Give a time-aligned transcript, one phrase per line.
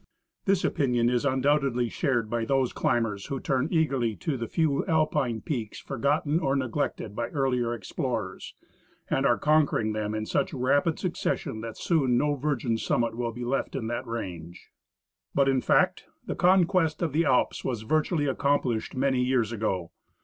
[0.01, 0.03] ^
[0.45, 5.41] This opinion is undoubtedly shared by those climbers who turn eagerly to the few Alpine
[5.41, 8.55] peaks forgotten or neglected by earlier explorers,
[9.11, 13.45] and are conquering them in such rapid succession that soon no virgin summit will be
[13.45, 14.71] left in that range.
[15.35, 19.91] But, in fact, the conquest of the Alps was virtually accomplished many years ago.